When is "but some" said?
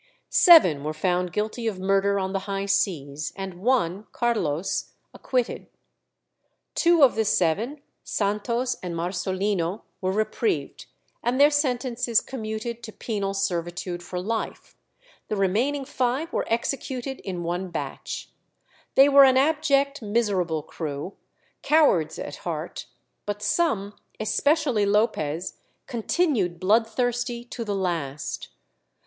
23.27-23.93